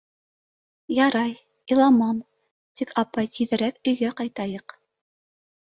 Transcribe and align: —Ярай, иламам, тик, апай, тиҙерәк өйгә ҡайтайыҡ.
—Ярай, 1.05 1.33
иламам, 1.75 2.21
тик, 2.81 2.95
апай, 3.05 3.29
тиҙерәк 3.37 3.81
өйгә 3.93 4.13
ҡайтайыҡ. 4.23 4.79